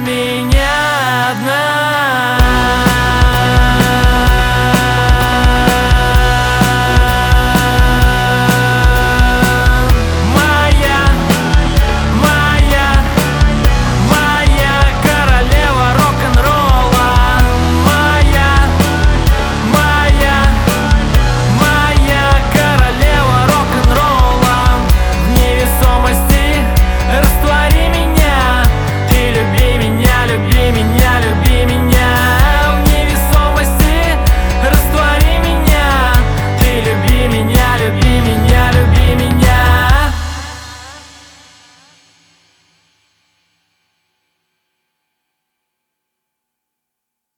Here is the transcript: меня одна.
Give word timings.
меня 0.00 1.30
одна. 1.30 1.87